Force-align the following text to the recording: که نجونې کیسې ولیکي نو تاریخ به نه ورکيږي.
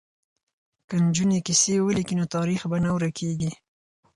که 0.87 0.95
نجونې 1.05 1.39
کیسې 1.47 1.73
ولیکي 1.81 2.13
نو 2.19 2.25
تاریخ 2.35 2.61
به 2.69 2.77
نه 2.83 2.89
ورکيږي. 2.95 3.51